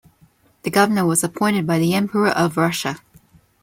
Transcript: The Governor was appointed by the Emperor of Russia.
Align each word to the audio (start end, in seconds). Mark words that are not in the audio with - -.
The 0.63 0.71
Governor 0.71 1.05
was 1.05 1.23
appointed 1.23 1.67
by 1.67 1.77
the 1.77 1.93
Emperor 1.93 2.29
of 2.29 2.57
Russia. 2.57 2.97